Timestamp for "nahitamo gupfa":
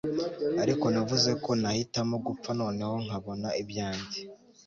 1.61-2.49